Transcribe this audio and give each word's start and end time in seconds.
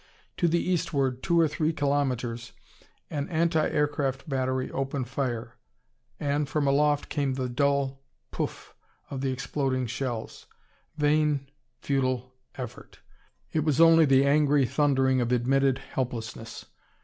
To 0.37 0.47
the 0.47 0.57
eastward, 0.57 1.21
two 1.21 1.39
or 1.39 1.47
three 1.47 1.71
kilometers, 1.73 2.53
an 3.11 3.29
anti 3.29 3.69
aircraft 3.69 4.27
battery 4.27 4.71
opened 4.71 5.07
fire, 5.09 5.57
and 6.19 6.49
from 6.49 6.65
aloft 6.65 7.07
came 7.07 7.35
the 7.35 7.47
dull 7.47 8.01
pouf! 8.31 8.73
of 9.11 9.21
the 9.21 9.31
exploding 9.31 9.85
shells. 9.85 10.47
Vain, 10.97 11.51
futile 11.83 12.33
effort! 12.55 12.97
It 13.51 13.59
was 13.63 13.79
only 13.79 14.05
the 14.05 14.25
angry 14.25 14.65
thundering 14.65 15.21
of 15.21 15.31
admitted 15.31 15.77
helplessness. 15.77 16.65